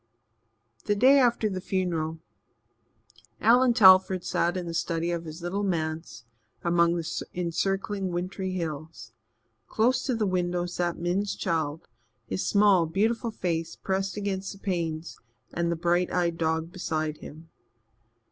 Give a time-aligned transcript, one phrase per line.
[0.85, 2.17] The day after the funeral,
[3.39, 6.23] Allan Telford sat in the study of his little manse
[6.63, 9.11] among the encircling wintry hills.
[9.67, 11.87] Close to the window sat Min's child,
[12.25, 15.19] his small, beautiful face pressed against the panes,
[15.53, 17.49] and the bright eyed dog beside him.